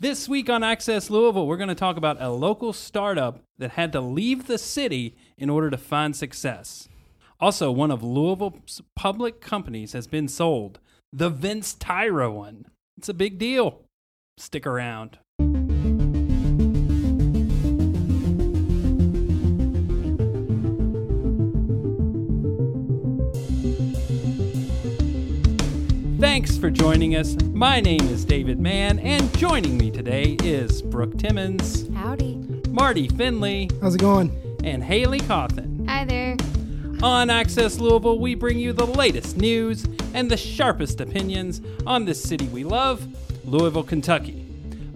[0.00, 3.90] This week on Access Louisville, we're going to talk about a local startup that had
[3.90, 6.88] to leave the city in order to find success.
[7.40, 10.78] Also, one of Louisville's public companies has been sold,
[11.12, 12.66] the Vince Tyra one.
[12.96, 13.80] It's a big deal.
[14.36, 15.18] Stick around.
[26.28, 27.36] Thanks for joining us.
[27.54, 32.36] My name is David Mann, and joining me today is Brooke Timmons, Howdy.
[32.68, 34.30] Marty Finley, How's it going?
[34.62, 35.88] and Haley Cawthon.
[35.88, 36.36] Hi there.
[37.02, 42.14] On Access Louisville, we bring you the latest news and the sharpest opinions on the
[42.14, 43.08] city we love,
[43.46, 44.44] Louisville, Kentucky.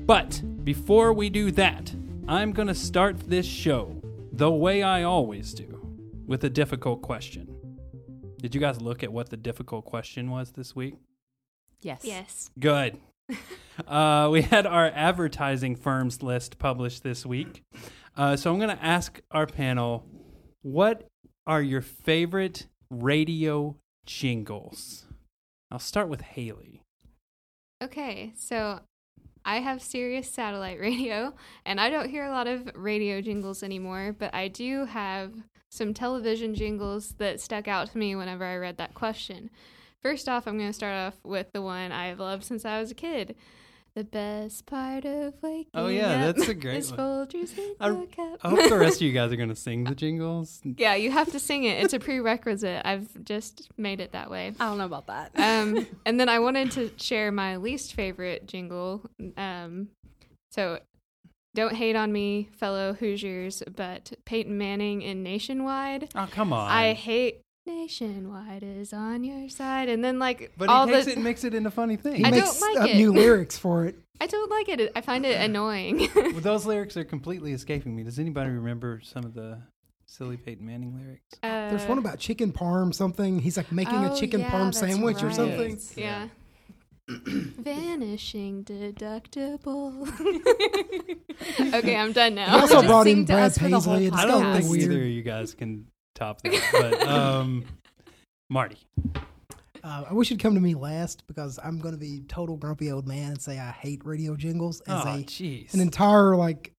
[0.05, 1.93] But before we do that,
[2.29, 5.81] I'm going to start this show the way I always do
[6.27, 7.49] with a difficult question.
[8.39, 10.97] Did you guys look at what the difficult question was this week?
[11.83, 12.01] Yes.
[12.05, 12.51] Yes.
[12.59, 12.99] Good.
[13.87, 17.63] uh, we had our advertising firms list published this week.
[18.17, 20.06] Uh, so I'm going to ask our panel
[20.62, 21.09] what
[21.47, 25.06] are your favorite radio jingles?
[25.71, 26.83] I'll start with Haley.
[27.83, 28.81] Okay, so
[29.45, 31.34] I have Sirius satellite radio,
[31.67, 35.33] and I don't hear a lot of radio jingles anymore, but I do have
[35.71, 39.51] some television jingles that stuck out to me whenever I read that question.
[40.05, 42.91] First off, I'm going to start off with the one I've loved since I was
[42.91, 43.36] a kid.
[43.95, 46.98] The best part of waking Oh, yeah, up that's a great is one.
[47.00, 48.39] Folgers in I- the cup.
[48.42, 50.62] I hope the rest of you guys are going to sing the jingles.
[50.64, 51.84] yeah, you have to sing it.
[51.84, 52.81] It's a prerequisite.
[52.86, 54.55] I've just made it that way.
[54.59, 55.33] I don't know about that.
[55.36, 59.03] um, and then I wanted to share my least favorite jingle.
[59.37, 59.89] Um,
[60.50, 60.78] so
[61.55, 66.09] don't hate on me, fellow Hoosiers, but Peyton Manning in Nationwide.
[66.14, 66.70] Oh, come on.
[66.70, 71.13] I hate Nationwide is on your side, and then like but all he takes the
[71.13, 72.19] it and makes it into funny things.
[72.19, 72.97] He I don't makes like up it.
[72.97, 73.97] new lyrics for it.
[74.21, 74.93] I don't like it.
[74.97, 76.09] I find it annoying.
[76.15, 78.03] Well, those lyrics are completely escaping me.
[78.03, 79.63] Does anybody remember some of the
[80.07, 81.39] silly Peyton Manning lyrics?
[81.43, 83.39] There's one Uh, about chicken parm something.
[83.41, 85.37] He's like making a oh, chicken yeah, parm that's sandwich or right.
[85.37, 85.78] something.
[85.97, 86.28] Yeah.
[87.09, 90.09] Vanishing deductible.
[91.75, 92.61] okay, I'm done He now.
[92.61, 94.11] also brought in Brad us for Paisley.
[94.11, 95.87] I don't think either of you guys can
[96.22, 96.69] top that.
[96.72, 97.65] But um,
[98.50, 98.78] Marty.
[99.84, 102.93] Uh, I wish you'd come to me last because I'm going to be total grumpy
[102.93, 106.72] old man and say I hate radio jingles as Oh, a an entire like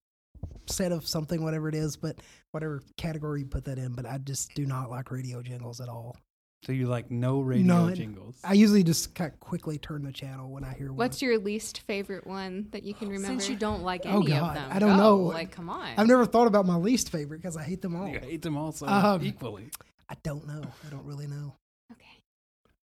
[0.66, 2.16] set of something, whatever it is, but
[2.52, 3.92] whatever category you put that in.
[3.92, 6.16] But I just do not like radio jingles at all.
[6.64, 7.94] So you like no radio None.
[7.94, 8.36] jingles?
[8.42, 10.96] I usually just kind of quickly turn the channel when I hear one.
[10.96, 13.28] What's your least favorite one that you can remember?
[13.40, 14.48] Since you don't like Oh, any God.
[14.48, 15.02] of them, I don't go.
[15.02, 15.16] know.
[15.18, 15.88] Like, come on.
[15.98, 18.08] I've never thought about my least favorite because I hate them all.
[18.08, 19.68] You hate them all so Um, equally.
[20.08, 20.62] I don't know.
[20.86, 21.54] I don't really know.
[21.92, 22.18] okay.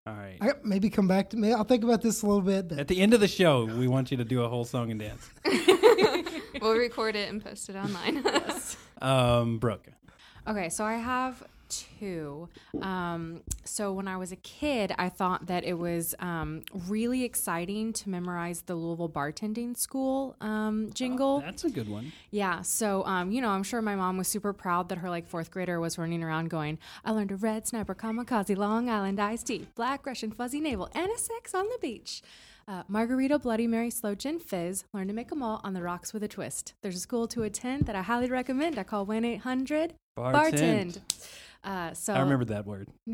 [0.05, 0.37] All right.
[0.41, 1.51] I maybe come back to me.
[1.51, 2.67] I'll think about this a little bit.
[2.69, 4.91] But At the end of the show, we want you to do a whole song
[4.91, 5.27] and dance.
[6.61, 8.23] we'll record it and post it online.
[9.01, 9.87] Um, Brooke.
[10.47, 12.49] Okay, so I have two.
[12.81, 17.93] Um, so when I was a kid, I thought that it was um, really exciting
[17.93, 21.39] to memorize the Louisville Bartending School um, jingle.
[21.39, 22.11] That's a good one.
[22.29, 22.61] Yeah.
[22.61, 25.49] So, um, you know, I'm sure my mom was super proud that her like fourth
[25.49, 29.67] grader was running around going, I learned a red sniper kamikaze, Long Island iced tea,
[29.75, 32.21] black Russian fuzzy navel, and a sex on the beach.
[32.67, 34.85] Uh, Margarita, Bloody Mary, Slow Gin Fizz.
[34.93, 36.73] Learn to make make 'em all on the rocks with a twist.
[36.81, 38.79] There's a school to attend that I highly recommend.
[38.79, 40.99] I call 1 800 Bartend.
[41.63, 42.89] Uh, so I remember that word.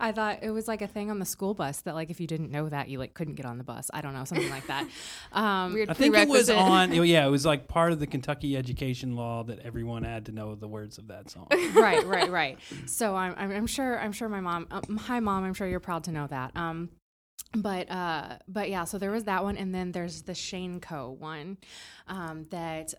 [0.00, 2.26] I thought it was like a thing on the school bus that like if you
[2.26, 3.90] didn't know that you like couldn't get on the bus.
[3.94, 4.88] I don't know something like that.
[5.32, 6.92] Um, Weird I think it was on.
[7.02, 10.54] Yeah, it was like part of the Kentucky education law that everyone had to know
[10.54, 11.46] the words of that song.
[11.74, 12.58] right, right, right.
[12.86, 14.66] So I'm, I'm, I'm sure, I'm sure my mom.
[14.70, 15.44] Um, hi, mom.
[15.44, 16.52] I'm sure you're proud to know that.
[16.54, 16.90] Um,
[17.54, 18.84] but uh, but yeah.
[18.84, 21.10] So there was that one, and then there's the Shane Co.
[21.10, 21.58] one,
[22.08, 22.94] um, that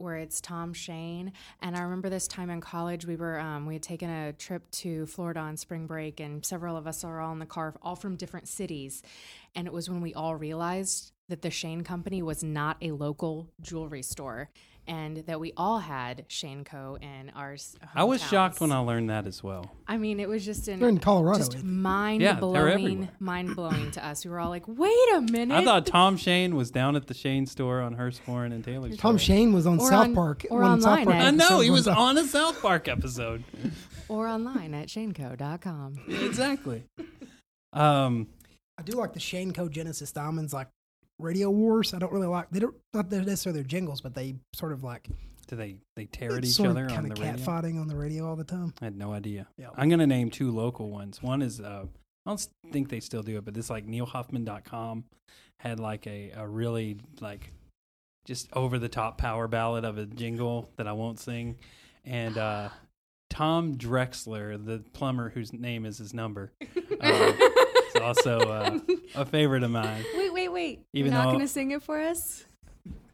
[0.00, 1.32] where it's Tom Shane.
[1.60, 4.70] And I remember this time in college, we were um, we had taken a trip
[4.72, 7.96] to Florida on spring break, and several of us are all in the car, all
[7.96, 9.02] from different cities.
[9.54, 13.48] And it was when we all realized that the Shane Company was not a local
[13.60, 14.50] jewelry store.
[14.88, 16.96] And that we all had Shane Co.
[17.00, 17.56] in our
[17.94, 19.70] I was shocked when I learned that as well.
[19.86, 21.38] I mean, it was just in, They're in Colorado.
[21.40, 24.24] just mind yeah, blowing, mind blowing to us.
[24.24, 27.12] We were all like, "Wait a minute!" I thought Tom Shane was down at the
[27.12, 28.88] Shane store on Hurstbourne and Taylor.
[28.90, 29.18] Tom Store.
[29.18, 30.46] Shane was on Or South on- Park.
[30.50, 31.98] or when South online Park I know he was up.
[31.98, 33.44] on a South Park episode.
[34.08, 35.96] or online at shaneco.com.
[36.08, 36.84] exactly.
[37.74, 38.28] Um,
[38.78, 39.68] I do like the Shane Co.
[39.68, 40.68] Genesis Diamonds like
[41.18, 41.94] Radio Wars.
[41.94, 45.08] I don't really like they don't not necessarily their jingles, but they sort of like
[45.48, 47.44] do they they tear at each sort other of on kind the of radio?
[47.44, 48.74] catfighting on the radio all the time.
[48.80, 49.46] I had no idea.
[49.56, 49.68] Yeah.
[49.76, 51.22] I'm gonna name two local ones.
[51.22, 51.84] One is uh,
[52.26, 55.04] I don't think they still do it, but this like neilhuffman.com
[55.60, 57.52] had like a, a really like
[58.26, 61.56] just over the top power ballad of a jingle that I won't sing.
[62.04, 62.68] And uh,
[63.30, 66.52] Tom Drexler, the plumber whose name is his number,
[67.00, 67.32] uh,
[67.94, 68.78] is also uh,
[69.14, 70.04] a favorite of mine.
[70.92, 72.44] Even You're not going to sing it for us?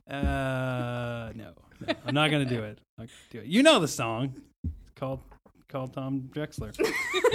[0.08, 2.78] Uh, no, no, I'm not gonna do it.
[2.98, 3.46] I'll do it.
[3.46, 4.34] You know the song.
[4.62, 5.20] It's called
[5.68, 6.74] called Tom Drexler.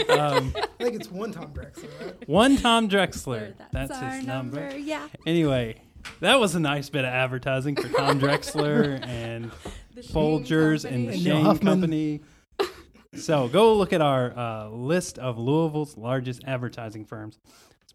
[0.09, 2.29] Um, I think it's one Tom Drexler, right?
[2.29, 3.53] one Tom Drexler.
[3.57, 4.77] That's, That's our his number.
[4.77, 5.07] Yeah.
[5.25, 5.81] Anyway,
[6.21, 9.51] that was a nice bit of advertising for Tom Drexler and
[9.93, 11.23] The Shane Folgers and the Company.
[11.23, 11.73] Shane Huffman.
[11.73, 12.21] Company.
[13.15, 17.39] So go look at our uh, list of Louisville's largest advertising firms.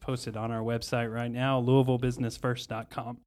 [0.04, 3.20] Posted on our website right now, LouisvilleBusinessFirst.com.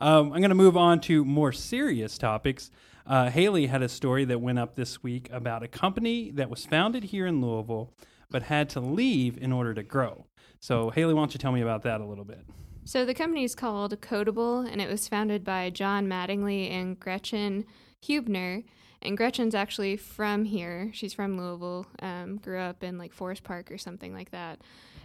[0.00, 2.70] Um, I'm going to move on to more serious topics.
[3.06, 6.64] Uh, Haley had a story that went up this week about a company that was
[6.64, 7.92] founded here in Louisville
[8.30, 10.24] but had to leave in order to grow.
[10.58, 12.46] So, Haley, why don't you tell me about that a little bit?
[12.84, 17.66] So the company is called Kodable, and it was founded by John Mattingly and Gretchen
[18.00, 18.62] Huebner.
[19.02, 20.90] And Gretchen's actually from here.
[20.94, 21.86] She's from Louisville.
[22.00, 24.62] Um, grew up in like Forest Park or something like that.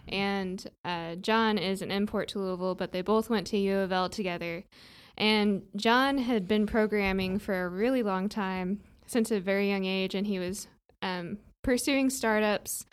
[0.08, 3.92] And uh, John is an import to Louisville, but they both went to U of
[3.92, 4.64] L together.
[5.18, 10.16] And John had been programming for a really long time, since a very young age,
[10.16, 10.68] and he was
[11.02, 12.86] um, pursuing startups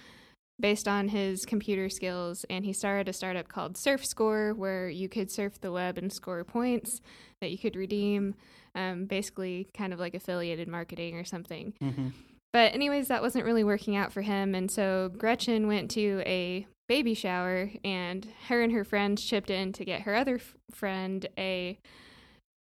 [0.61, 5.09] based on his computer skills and he started a startup called surf score where you
[5.09, 7.01] could surf the web and score points
[7.41, 8.35] that you could redeem
[8.75, 12.09] um, basically kind of like affiliated marketing or something Mm-hmm.
[12.53, 16.67] but anyways that wasn't really working out for him and so gretchen went to a
[16.89, 21.27] baby shower and her and her friends chipped in to get her other f- friend
[21.39, 21.79] a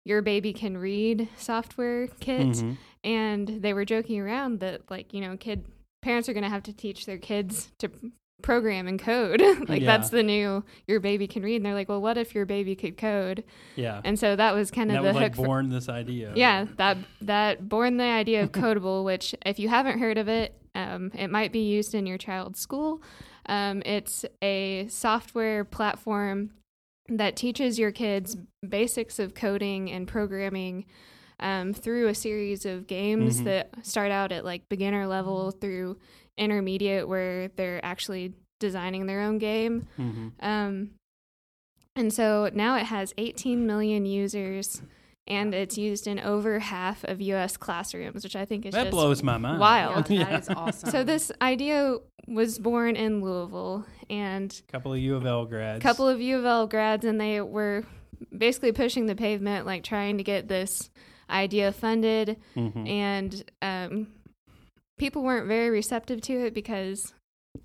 [0.04, 2.72] your baby can read software kit Mm-hmm.
[3.04, 5.64] and they were joking around that like you know kid
[6.02, 7.90] parents are going to have to teach their kids to
[8.42, 9.86] program and code like Yeah.
[9.96, 12.76] that's the new your baby can read and they're like well what if your baby
[12.76, 13.42] could code
[13.74, 14.00] Yeah.
[14.04, 16.32] and so that was kind of the was like hook for, born this idea.
[16.36, 20.54] yeah that that born the idea of Kodable which if you haven't heard of it
[20.74, 23.02] um, it might be used in your child's school
[23.48, 26.50] um, it's a software platform
[27.08, 28.36] that teaches your kids
[28.68, 30.84] basics of coding and programming
[31.38, 33.44] um, through a series of games Mhm.
[33.44, 35.98] that start out at like beginner level through
[36.36, 40.28] intermediate where they're actually designing their own game Mm-hmm.
[40.40, 40.90] um,
[41.94, 44.82] and so now it has 18 million users,
[45.26, 47.56] and it's used in over half of U.S.
[47.56, 49.58] classrooms, which I think is That just blows my mind.
[49.60, 50.08] wild.
[50.10, 50.90] Yeah, that is awesome.
[50.90, 51.96] So this idea
[52.28, 55.78] was born in Louisville, and a couple of U of L grads.
[55.78, 57.84] a couple of U of L grads, and they were
[58.36, 60.90] basically pushing the pavement, like trying to get this
[61.28, 62.88] idea funded, Mhm.
[62.88, 64.06] and um,
[64.98, 67.12] people weren't very receptive to it because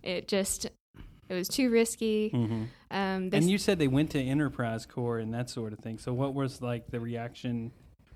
[0.03, 0.67] it just
[1.31, 2.29] it was too risky.
[2.33, 2.67] Mhm.
[2.91, 5.97] Um, And you said they went to EnterpriseCorp and that sort of thing.
[5.97, 7.71] So what was like the reaction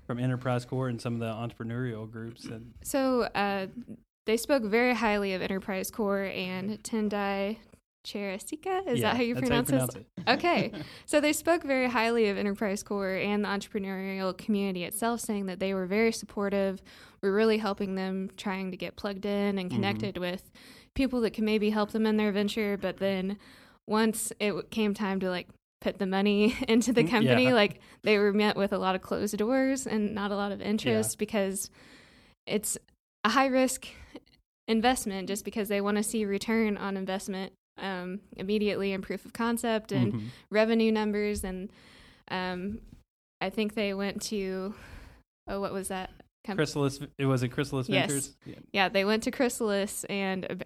[0.06, 2.42] from EnterpriseCorp and some of the entrepreneurial groups?
[2.44, 3.68] That, So uh,
[4.26, 7.56] they spoke very highly of EnterpriseCorp and Tendai
[8.04, 8.86] Charasika.
[8.86, 10.02] Is Yeah, that how you pronounce pronounce this?
[10.02, 10.22] it.
[10.28, 10.72] Okay.
[11.06, 15.72] So they spoke very highly of EnterpriseCorp and the entrepreneurial community itself, saying that they
[15.74, 16.82] were very supportive.
[17.22, 19.74] We're really helping them trying to get plugged in and Mhm.
[19.74, 20.50] connected with
[20.96, 22.76] people that can maybe help them in their venture.
[22.76, 23.38] But then
[23.86, 25.46] once it came time to like
[25.80, 27.54] put the money into the Mm, company, yeah.
[27.54, 30.60] like they were met with a lot of closed doors and not a lot of
[30.60, 31.70] interest because
[32.48, 32.76] it's
[33.22, 33.86] a high risk
[34.66, 39.32] investment just because they want to see return on investment um, immediately and proof of
[39.32, 40.28] concept and Mhm.
[40.50, 41.68] revenue numbers and
[42.28, 42.80] um,
[43.40, 44.74] I think they went to
[45.46, 46.10] oh what was that
[46.48, 48.08] Chrysalis, it was a Chrysalis Yes.
[48.08, 48.36] Ventures.
[48.44, 48.54] Yeah.
[48.72, 50.64] yeah they went to Chrysalis and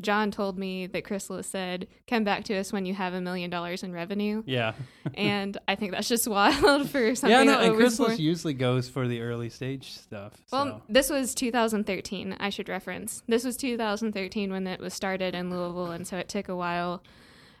[0.00, 3.50] John told me that Chrysalis said come back to us when you have a million
[3.50, 4.72] dollars in revenue Yeah.
[5.14, 8.88] and I think that's just wild for something yeah, no, that and Chrysalis usually goes
[8.88, 10.32] for the early stage stuff.
[10.52, 10.82] Well, so.
[10.88, 12.36] this was 2013.
[12.40, 13.22] I should reference.
[13.28, 17.02] This was 2013 when it was started in Louisville, and so it took a while.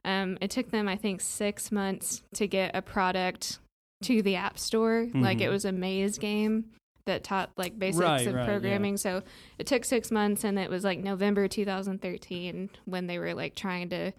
[0.04, 3.60] Um, it took them, I think, six months to get a product
[4.02, 5.06] to the App Store.
[5.14, 5.52] Like it Mhm.
[5.52, 6.64] was a maze game
[7.06, 8.46] that taught like basics Right, of right, yeah.
[8.46, 8.96] programming.
[8.96, 9.22] So
[9.58, 13.88] it took six months, and it was like November 2013 when they were like trying
[13.90, 14.12] to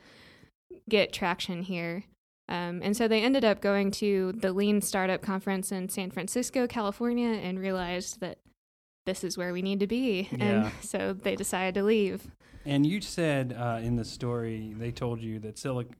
[0.89, 2.03] get traction here.
[2.49, 6.67] Um, and so they ended up going to the Lean Startup Conference in San Francisco,
[6.67, 8.39] California, and realized that
[9.05, 10.27] this is where we need to be.
[10.31, 10.43] Yeah.
[10.43, 12.27] And so they decided to leave.
[12.65, 15.93] And you said uh, in the story they told you that Silic-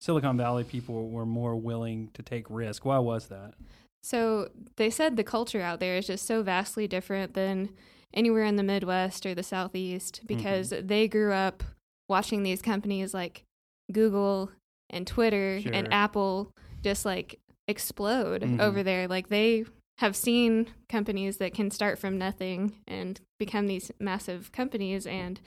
[0.00, 2.84] Silicon Valley people were more willing to take risk.
[2.84, 3.54] Why was that?
[4.02, 7.70] So they said the culture out there is just so vastly different than
[8.14, 11.62] anywhere in the Midwest or the Southeast because they grew up
[12.08, 13.44] watching these companies like
[13.92, 14.50] Google
[14.90, 15.72] and Twitter Sure.
[15.74, 16.50] and Apple
[16.82, 18.60] just like explode Mhm.
[18.60, 19.06] over there.
[19.08, 19.64] Like they
[19.98, 25.40] have seen companies that can start from nothing and become these massive companies and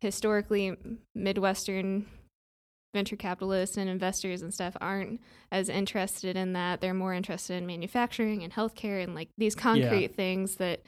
[0.00, 0.76] historically
[1.14, 2.06] midwestern
[2.94, 5.20] venture capitalists and investors and stuff aren't
[5.52, 10.14] as interested in that they're more interested in manufacturing and healthcare and like these concrete
[10.14, 10.80] things that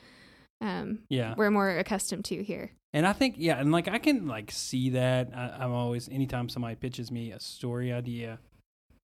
[0.60, 1.34] um, Yeah.
[1.36, 4.90] we're more accustomed to here And I think, yeah, and like I can like see
[4.90, 5.30] that.
[5.34, 8.38] I, I'm always, anytime somebody pitches me a story idea,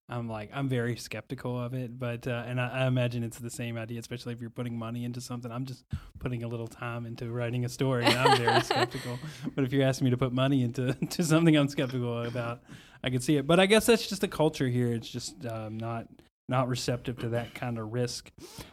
[0.08, 1.98] I'm like, I'm very skeptical of it.
[1.98, 5.04] But, uh, and I, I imagine it's the same idea, especially if you're putting money
[5.04, 5.50] into something.
[5.50, 5.84] I'm just
[6.20, 9.18] putting a little time into writing a story, and I'm very skeptical.
[9.54, 12.62] But if you're asking me to put money into to something I'm skeptical about,
[13.02, 13.46] I can see it.
[13.46, 14.92] But I guess that's just the culture here.
[14.92, 16.06] It's just um, not
[16.48, 18.30] not receptive to that kind of risk.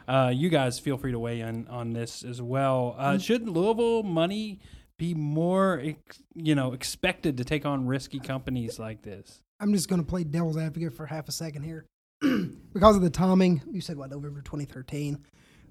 [0.07, 2.95] Uh, you guys feel free to weigh in on this as well.
[2.97, 4.59] Uh, should Louisville money
[5.03, 5.83] be more,
[6.33, 9.41] you know, expected to take on risky companies like this?
[9.59, 11.85] I'm just going to play devil's advocate for half a second here.
[12.73, 15.19] because of the timing, you said what, November 2013?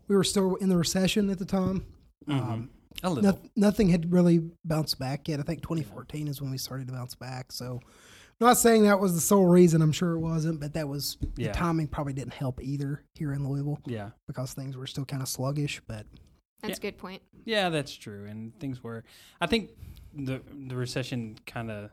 [0.09, 1.87] We were still in the recession at the time.
[2.29, 2.69] Um,
[3.03, 3.33] A little.
[3.33, 5.41] noth- nothing had really bounced back yet.
[5.41, 7.53] I think 2014 is when we started to bounce back.
[7.53, 7.81] So,
[8.41, 9.81] I'm not saying that was the sole reason.
[9.81, 11.49] I'm sure it wasn't, but that was Yeah.
[11.49, 14.11] the timing probably didn't help either here in Louisville Yeah.
[14.27, 15.81] because things were still kind of sluggish.
[15.87, 16.05] But
[16.63, 18.27] that's a good point Yeah, that's true.
[18.27, 19.05] And things were,
[19.41, 19.71] I think
[20.15, 21.91] the the recession kind of,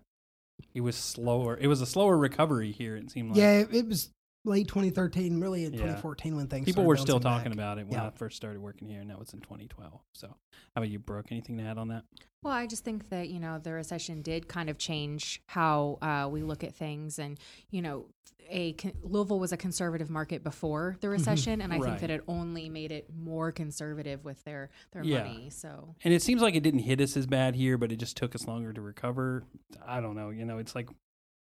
[0.74, 1.58] it was slower.
[1.60, 2.96] It was a slower recovery here.
[2.96, 3.38] It seemed like.
[3.40, 4.10] yeah, it, it was
[4.46, 5.80] late 2013, really in Yeah.
[5.80, 7.54] 2014 when things People were still talking back.
[7.54, 8.08] about it when Yeah.
[8.08, 10.02] I first started working here, and that was in 2012.
[10.14, 10.36] So, how
[10.78, 11.28] about you, Brooke?
[11.32, 12.06] Anything to add on that?
[12.42, 16.30] Well, I just think that, you know, the recession did kind of change how uh,
[16.32, 17.20] we look at things.
[17.20, 17.38] And,
[17.70, 18.06] you know,
[18.52, 21.62] a con- Louisville was a conservative market before the recession.
[21.62, 21.90] And I Right.
[21.90, 25.24] think that it only made it more conservative with their, their Yeah.
[25.24, 25.50] money.
[25.50, 28.16] So, And it seems like it didn't hit us as bad here, but it just
[28.16, 29.44] took us longer to recover.
[29.86, 30.30] I don't know.
[30.30, 30.90] You know, it's like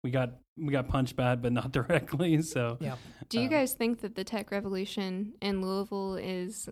[0.04, 2.42] we got we got punched bad, but not directly.
[2.42, 2.96] So Yeah.
[3.30, 6.70] Do you Uh, guys think that the tech revolution in Louisville is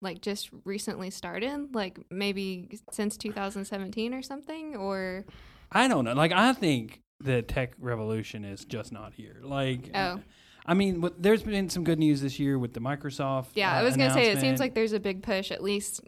[0.00, 1.74] like just recently started?
[1.74, 4.76] Like maybe since 2017 or something?
[4.76, 5.24] Or
[5.72, 6.12] I don't know.
[6.14, 9.38] Like I think the tech revolution is just not here.
[9.42, 10.20] Like Oh.
[10.66, 13.46] I mean, what, there's been some good news this year with the Microsoft.
[13.54, 16.02] yeah, uh, I was gonna say it seems like there's a big push at least.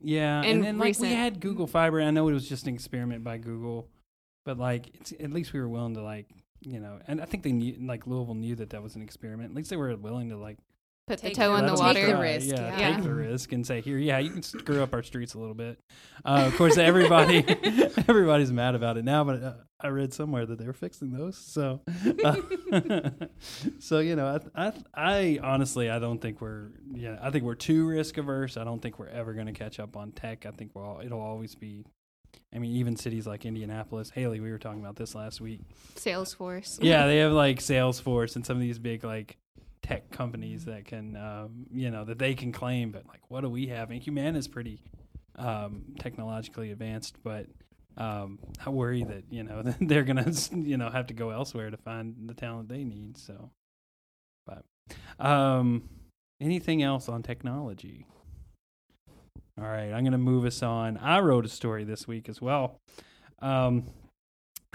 [0.00, 2.00] Yeah, in and then like we had Google Fiber.
[2.00, 3.88] I know it was just an experiment by Google,
[4.44, 6.26] but like it's, at least we were willing to like
[6.66, 9.50] you know, and I think they knew like Louisville knew that that was an experiment.
[9.50, 10.56] At least they were willing to like
[11.06, 12.16] Put Take the toe the- in the them Take water.
[12.16, 12.94] the risk, Yeah, yeah.
[12.94, 15.54] take the risk and say here, yeah, you can screw up our streets a little
[15.54, 15.78] bit.
[16.24, 17.44] Uh, of course, everybody
[18.08, 21.36] everybody's mad about it now, but uh, I read somewhere that they were fixing those.
[21.36, 21.82] So,
[22.24, 22.36] uh,
[23.80, 27.54] so you know, I, I I honestly I don't think we're yeah I think we're
[27.54, 28.56] too risk averse.
[28.56, 30.46] I don't think we're ever going to catch up on tech.
[30.46, 31.84] I think we're all, it'll always be.
[32.54, 35.60] I mean, even cities like Indianapolis, Haley, we were talking about this last week.
[35.96, 36.78] Salesforce.
[36.82, 39.36] Yeah, they have like Salesforce and some of these big like
[39.82, 42.90] tech companies that can, um, you know, that they can claim.
[42.90, 43.90] But like, what do we have?
[43.90, 44.82] And Humana is pretty
[45.36, 47.46] um, technologically advanced, but
[47.96, 51.76] um, I worry that you know they're gonna you know have to go elsewhere to
[51.76, 53.16] find the talent they need.
[53.16, 53.50] So,
[54.46, 54.64] but
[55.18, 55.88] um,
[56.40, 58.06] anything else on technology?
[59.56, 60.96] All right, I'm gonna move us on.
[60.96, 62.80] I wrote a story this week as well.
[63.40, 63.84] Um,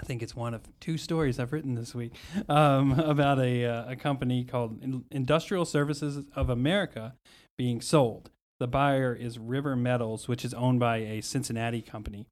[0.00, 2.14] I think it's one of two stories I've written this week
[2.48, 7.14] um, about a, uh, a company called Industrial Services of America
[7.58, 8.30] being sold.
[8.58, 12.26] The buyer is River Metals, which is owned by a Cincinnati company.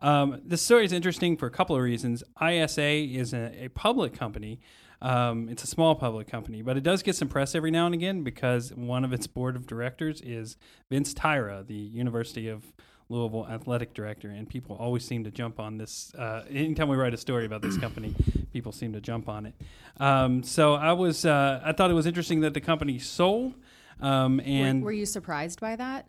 [0.00, 2.22] Um, this story is interesting for a couple of reasons.
[2.42, 4.60] ISA is a, a public company.
[5.04, 7.94] Um, it's a small public company, but it does get some press every now and
[7.94, 10.56] again because one of its board of directors is
[10.90, 12.72] Vince Tyra, the University of
[13.10, 16.10] Louisville athletic director, and people always seem to jump on this.
[16.14, 18.14] Uh, anytime we write a story about this company,
[18.54, 19.54] people seem to jump on it.
[19.98, 23.56] Um, so I was, uh, I thought it was interesting that the company sold.
[24.00, 26.06] Um, and were, were you surprised by that?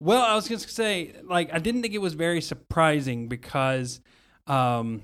[0.00, 4.00] well, I was going to say, like, I didn't think it was very surprising because,
[4.46, 5.02] um,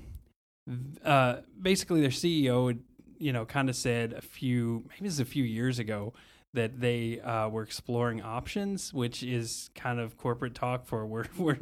[1.03, 2.79] uh, basically their CEO,
[3.25, 6.13] you know, kind of said a few, maybe it's a few years ago,
[6.53, 11.57] that they uh, were exploring options, which is kind of corporate talk for we're we're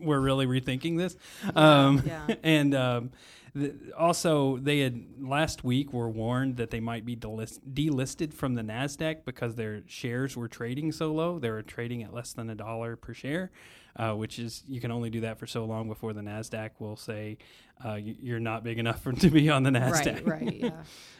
[0.00, 1.14] we're really rethinking this.
[1.54, 2.34] Um, Yeah.
[2.42, 3.10] and um,
[3.54, 8.54] the, also, they had last week were warned that they might be delist, delisted from
[8.54, 11.38] the Nasdaq because their shares were trading so low.
[11.38, 13.50] They were trading at less than a dollar per share,
[13.96, 16.96] uh, which is you can only do that for so long before the Nasdaq will
[16.96, 17.36] say
[17.84, 20.26] uh, you- you're not big enough for to be on the Nasdaq.
[20.26, 20.54] Right, right,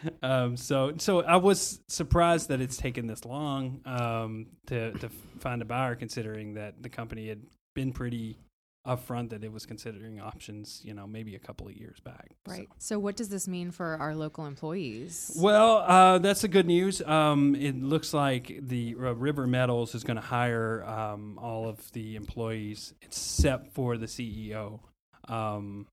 [0.02, 0.10] yeah.
[0.22, 5.60] um, so, so I was surprised that it's taken this long um, to to find
[5.60, 7.42] a buyer, considering that the company had
[7.74, 8.38] been pretty
[8.86, 12.30] upfront that it was considering options, you know, maybe a couple of years back.
[12.46, 12.68] So- Right.
[12.78, 15.36] So, what does this mean for our local employees?
[15.40, 17.00] Well, uh, that's the good news.
[17.02, 21.90] Um, it looks like the uh, River Metals is going to hire um, all of
[21.92, 24.80] the employees except for the CEO.
[25.28, 25.86] Um,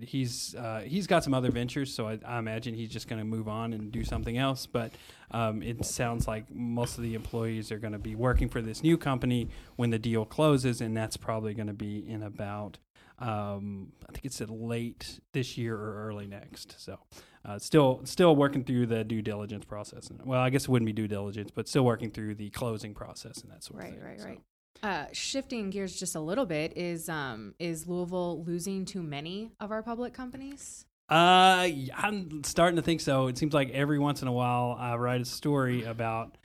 [0.00, 3.24] he's uh, he's got some other ventures, so I, I imagine he's just going to
[3.24, 4.66] move on and do something else.
[4.66, 4.92] But
[5.30, 8.82] um, it sounds like most of the employees are going to be working for this
[8.82, 12.78] new company when the deal closes, and that's probably going to be in about
[13.18, 16.74] um, I think it's at late this year or early next.
[16.78, 16.98] So
[17.44, 20.08] uh, still still working through the due diligence process.
[20.08, 22.94] And, well, I guess it wouldn't be due diligence, but still working through the closing
[22.94, 24.04] process and that sort of Right, thing.
[24.04, 24.40] right, So- right.
[24.82, 29.70] Uh, shifting gears just a little bit is um is Louisville losing too many of
[29.70, 30.86] our public companies?
[31.10, 33.26] Uh, I'm starting to think so.
[33.26, 36.38] It seems like every once in a while I write a story about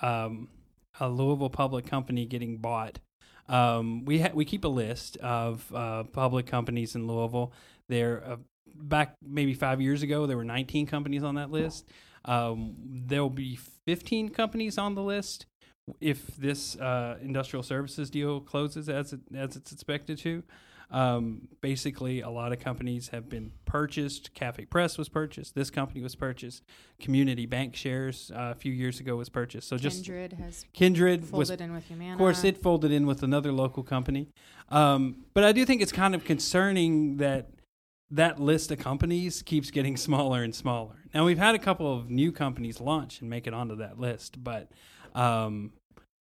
[0.00, 0.48] um,
[1.00, 3.00] a Louisville public company getting bought.
[3.48, 7.52] Um, we ha- we keep a list of uh, public companies in Louisville.
[7.88, 8.36] There, uh,
[8.74, 11.88] back maybe five years ago, there were 19 companies on that list.
[12.24, 12.74] Um,
[13.06, 13.56] there will be
[13.86, 15.46] 15 companies on the list
[16.00, 20.42] if this uh, industrial services deal closes as it, as it's expected to.
[20.90, 24.34] Um, basically, a lot of companies have been purchased.
[24.34, 25.54] Cafe Press was purchased.
[25.54, 26.62] This company was purchased.
[27.00, 29.68] Community Bank Shares uh, a few years ago was purchased.
[29.68, 32.12] So just Kindred has Kindred was folded in with Humana.
[32.12, 34.28] of course, it folded in with another local company.
[34.68, 37.50] Um, but I do think it's kind of concerning that
[38.08, 41.02] that list of companies keeps getting smaller and smaller.
[41.12, 44.42] Now we've had a couple of new companies launch and make it onto that list,
[44.44, 44.70] but
[45.16, 45.72] um,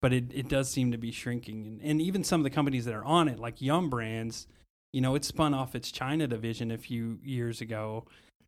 [0.01, 1.67] but it, it does seem to be shrinking.
[1.67, 4.47] And, and even some of the companies that are on it, like Yum Brands,
[4.93, 8.05] you know, it spun off its China division a few years ago.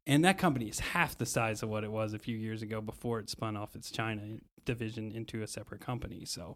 [0.07, 2.79] And that company is half the size of what it was a few years ago
[2.79, 6.23] before it spun off its China division into a separate company.
[6.23, 6.55] So,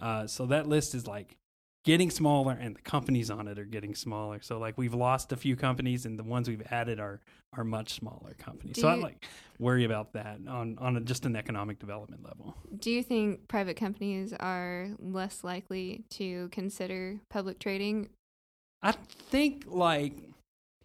[0.00, 1.36] uh, so that list is like
[1.84, 4.40] getting smaller, and the companies on it are getting smaller.
[4.40, 7.20] So, like we've lost a few companies, and the ones we've added are
[7.56, 8.76] are much smaller companies.
[8.76, 9.24] Do so I like
[9.58, 12.56] worry about that on on a, just an economic development level.
[12.78, 18.08] Do you think private companies are less likely to consider public trading?
[18.82, 20.14] I think like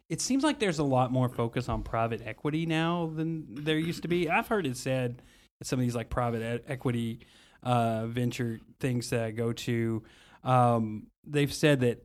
[0.10, 4.04] it seems like there's a lot more focus on private equity now than there used
[4.04, 4.30] to be.
[4.30, 5.22] I've heard it said
[5.60, 7.20] at some of these like private e- equity
[7.64, 10.04] uh, venture things that I go to,
[10.48, 12.04] um, they've said that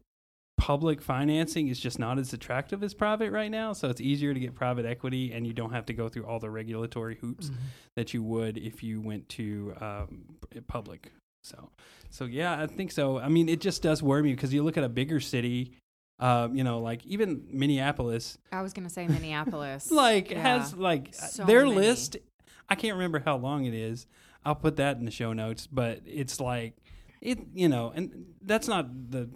[0.58, 3.72] public financing is just not as attractive as private right now.
[3.72, 6.38] So it's easier to get private equity, and you don't have to go through all
[6.38, 7.50] the regulatory hoops
[7.96, 10.24] that you would if you went to um,
[10.68, 11.12] public.
[11.44, 11.70] So,
[12.10, 13.18] so yeah, I think so.
[13.18, 15.72] I mean, it just does worry me because you look at a bigger city,
[16.20, 19.90] um, you know, like even Minneapolis, I was going to say Minneapolis.
[19.90, 20.42] like Yeah.
[20.42, 21.76] has like So their many.
[21.76, 22.16] list.
[22.68, 24.06] I can't remember how long it is.
[24.44, 26.74] I'll put that in the show notes, but it's like
[27.22, 29.30] it, you know, and that's not the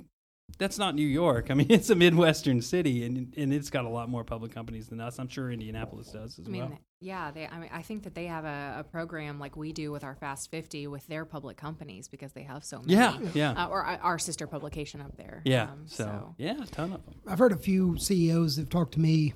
[0.58, 1.46] that's not New York.
[1.50, 4.88] I mean, it's a midwestern city, and and it's got a lot more public companies
[4.88, 5.18] than us.
[5.18, 6.78] I'm sure Indianapolis does as I mean, well.
[7.00, 7.46] yeah, they.
[7.46, 10.14] I mean, I think that they have a, a program like we do with our
[10.16, 12.94] Fast 50 with their public companies because they have so many.
[12.94, 15.42] Yeah, yeah, Uh, or our our sister publication up there.
[15.44, 15.70] yeah.
[15.70, 17.14] Um, so, yeah, a ton of them.
[17.26, 19.34] I've heard a few CEOs that have talked to me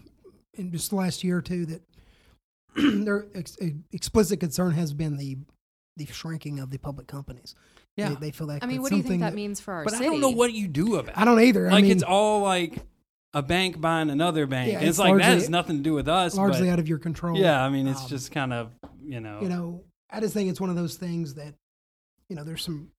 [0.55, 1.83] in just the last year or two that
[3.05, 3.57] their ex-
[3.93, 5.37] explicit concern has been the
[6.07, 7.55] the shrinking of the public companies.
[7.97, 9.75] Yeah, they, they feel like I mean, what do you think something that, means for
[9.75, 10.07] our but city?
[10.07, 11.15] I don't know what you do about.
[11.15, 11.19] It.
[11.21, 11.65] I don't either.
[11.65, 12.79] Like I mean, it's all like
[13.35, 14.73] a bank buying another bank.
[14.73, 16.37] Yeah, and it's, it's like that has nothing to do with us.
[16.37, 17.37] largely but, out of your control.
[17.37, 18.71] yeah, I mean, it's Um, just kind of
[19.05, 21.55] you know, you know, I just think it's one of those things that,
[22.29, 22.91] you know, there's some,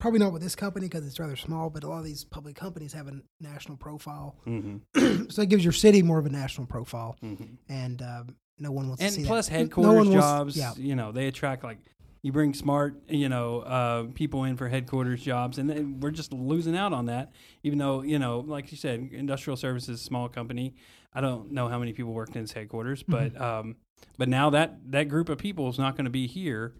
[0.00, 2.56] probably not with this company because it's rather small, but a lot of these public
[2.56, 4.36] companies have a national profile.
[4.44, 4.76] hmm
[5.28, 7.16] so it gives your city more of a national profile.
[7.20, 7.34] hmm
[7.68, 9.52] And um, no one wants to see plus that.
[9.54, 10.56] No headquarters one wants- jobs.
[10.56, 10.72] yeah.
[10.76, 11.78] You know, they attract like
[12.24, 16.32] you bring smart, you know, uh, people in for headquarters jobs, and then we're just
[16.32, 17.32] losing out on that.
[17.62, 20.74] Even though you know, like you said, industrial services, small company.
[21.12, 23.76] I don't know how many people worked in its headquarters, but um,
[24.16, 26.72] but now that that group of people is not going to be here.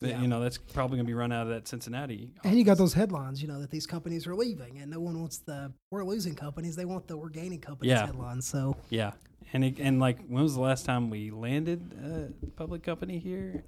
[0.00, 0.20] Yeah.
[0.20, 2.32] You know, that's probably going to be run out of that Cincinnati.
[2.42, 5.20] And you got those headlines, you know, that these companies are leaving, and no one
[5.20, 6.74] wants the we're losing companies.
[6.76, 8.06] They want the we're gaining companies Yeah.
[8.06, 8.46] headlines.
[8.46, 9.12] So Yeah,
[9.52, 13.64] and it, and like when was the last time we landed a public company here?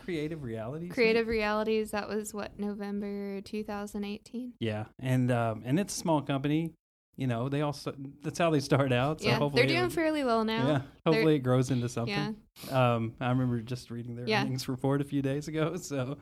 [0.00, 0.92] Creative Realities.
[0.92, 4.54] Creative Realities, that was what, November 2018?
[4.60, 6.72] Yeah, and um, and it's a small company.
[7.16, 9.22] You know, they also that's how they start out.
[9.22, 10.66] So yeah, hopefully they're doing it, fairly well now.
[10.68, 12.36] Yeah, hopefully it grows into something.
[12.68, 12.94] Yeah.
[12.94, 14.42] Um, I remember just reading their Yeah.
[14.42, 15.76] earnings report a few days ago.
[15.80, 16.18] So,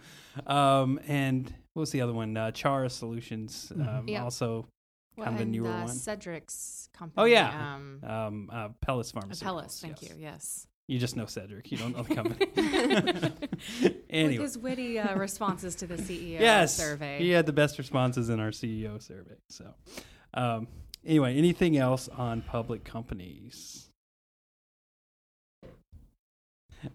[0.46, 2.36] um, and what was the other one?
[2.36, 3.72] Uh, Charah Solutions.
[3.74, 4.10] Um, Mhm.
[4.10, 4.22] Yeah.
[4.22, 4.68] Also,
[5.16, 5.88] What- kind of a and, newer uh, one.
[5.88, 7.14] Cedric's company.
[7.22, 7.74] Oh, yeah.
[7.74, 9.42] Um, Um, uh, Pellis Pharmaceuticals.
[9.42, 10.10] Apellis, thank yes.
[10.10, 10.16] you.
[10.20, 10.66] Yes.
[10.86, 11.72] You just know Cedric.
[11.72, 12.46] You don't know the company.
[13.82, 17.18] With anyway, his witty uh, responses to the CEO yes, survey.
[17.18, 19.36] he had the best responses in our CEO survey.
[19.48, 19.74] So,
[20.34, 20.68] Um,
[21.04, 23.88] anyway, anything else on public companies?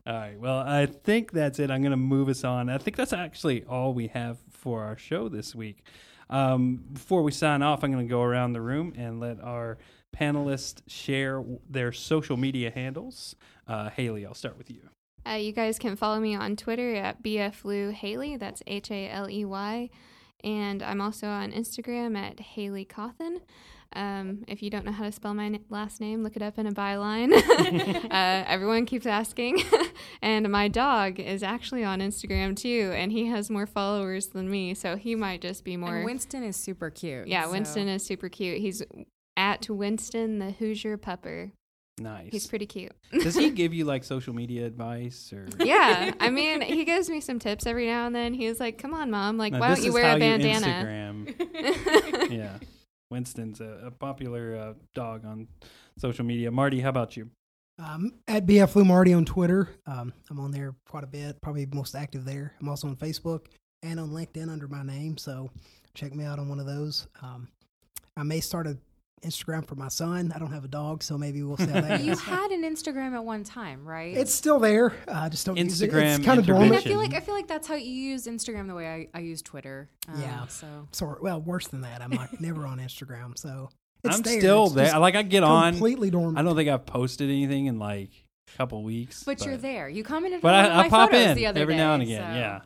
[0.06, 0.40] All right.
[0.40, 1.72] Well, I think that's it.
[1.72, 2.70] I'm going to move us on.
[2.70, 5.84] I think that's actually all we have for our show this week.
[6.30, 9.80] Um, before we sign off, I'm going to go around the room and let our
[10.16, 13.36] panelists share their social media handles.
[13.68, 14.90] Uh, Haley, I'll start with you.
[15.28, 18.38] Uh, you guys can follow me on Twitter at bflou Haley.
[18.38, 19.90] That's H A L E Y,
[20.44, 23.42] and I'm also on Instagram at Haley Cawthon.
[23.94, 26.60] Um, if you don't know how to spell my n- last name, look it up
[26.60, 27.34] in a byline.
[28.12, 29.64] uh, everyone keeps asking.
[30.22, 34.76] and my dog is actually on Instagram too, and he has more followers than me,
[34.76, 35.98] so he might just be more.
[35.98, 37.28] And Winston is super cute.
[37.28, 38.60] yeah, so- Winston is super cute.
[38.60, 38.84] He's
[39.40, 41.52] at Winston the Hoosier Pupper.
[41.98, 42.30] Nice.
[42.32, 42.92] He's pretty cute.
[43.12, 45.48] Does he give you like social media advice or?
[45.60, 48.34] yeah, I mean, he gives me some tips every now and then.
[48.34, 49.38] He's like, "Come on, mom!
[49.38, 52.32] Like, Now, why don't you wear how a bandana?" Instagram.
[52.32, 52.58] yeah.
[53.10, 55.48] Winston's a, a popular uh, dog on
[55.98, 56.52] social media.
[56.52, 57.30] Marty, how about you?
[57.80, 59.70] Um, at BF Lou Marty on Twitter.
[59.88, 62.54] Um, I'm on there quite a bit, probably most active there.
[62.62, 63.48] I'm also on Facebook
[63.82, 65.50] and on LinkedIn under my name, so
[65.96, 67.08] check me out on one of those.
[67.22, 67.48] Um,
[68.16, 68.78] I may start a
[69.22, 70.32] Instagram for my son.
[70.36, 72.22] I don't have a dog, so maybe we'll see how that You goes.
[72.22, 74.16] had an Instagram at one time, right?
[74.16, 74.92] It's still there.
[75.08, 75.92] uh, I just don't use it.
[75.92, 76.72] Instagram It's kind of dormant.
[76.72, 76.84] mean, I dormant.
[76.86, 79.42] feel like I feel like that's how you use Instagram the way I, I use
[79.42, 79.90] Twitter.
[80.08, 80.48] Um, Yeah.
[80.48, 82.02] So Sort well, worse than that.
[82.02, 83.70] I'm like never on Instagram, so
[84.04, 84.40] it's I'm there.
[84.40, 84.86] still It's there.
[84.86, 85.74] just Like I get on.
[85.74, 86.38] completely dormant.
[86.38, 88.10] I don't think I've posted anything in like
[88.54, 89.24] a couple weeks.
[89.24, 89.90] but, you're there.
[89.90, 91.74] You commented But on one I, of I my pop photos in the other every
[91.76, 92.34] day, now and again.
[92.34, 92.62] so- Yeah.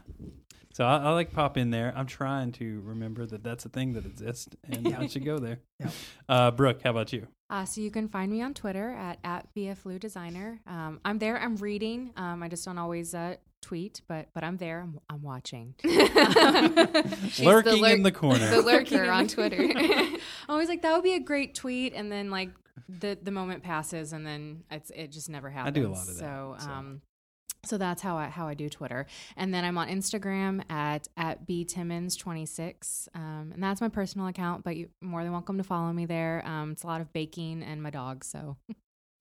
[0.74, 1.94] So I, I like pop in there.
[1.96, 5.00] I'm trying to remember that that's a thing that exists, and Yeah.
[5.00, 5.60] I should go there.
[5.80, 5.90] Yeah.
[6.30, 7.28] Uh, Brooke, how about you?
[7.50, 10.60] Uh, so you can find me on Twitter at, at BFLou Designer.
[10.68, 11.38] Um, I'm there.
[11.40, 12.12] I'm reading.
[12.18, 14.82] Um, I just don't always uh, tweet, but but I'm there.
[14.82, 15.76] I'm, I'm watching.
[15.84, 18.50] She's Lurking lurk- in the corner.
[18.50, 19.70] the Lurking lurker on Twitter.
[20.50, 22.50] Always like that would be a great tweet, and then like
[22.88, 25.78] the the moment passes, and then it's it just never happens.
[25.78, 26.70] I do a lot of that, So so.
[26.70, 27.12] um, so
[27.78, 31.65] that's how I how I do Twitter, and then I'm on Instagram at at b
[31.65, 34.63] timmons 26, um, and that's my personal account.
[34.63, 36.43] But you're more than welcome to follow me there.
[36.45, 38.23] Um, it's a lot of baking and my dog.
[38.23, 38.58] So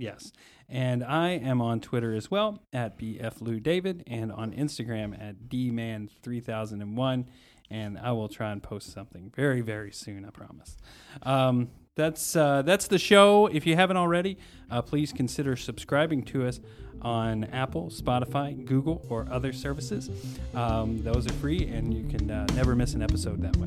[0.02, 0.32] Yes.
[0.68, 7.26] And I am on Twitter as well at BFLouDavid and on Instagram at DMan3001.
[7.70, 10.76] And I will try and post something very, very soon, I promise.
[11.22, 13.46] Um, that's, uh, that's the show.
[13.46, 14.38] If you haven't already,
[14.70, 16.60] uh, please consider subscribing to us
[17.02, 20.08] on Apple, Spotify, Google, or other services.
[20.54, 23.66] Um, those are free, and you can uh, never miss an episode that way.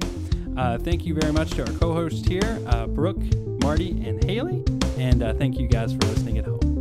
[0.58, 3.22] Uh, thank you very much to our co hosts here, uh, Brooke,
[3.62, 4.64] Marty, and Haley.
[4.98, 6.75] And uh, thank you guys for listening at home.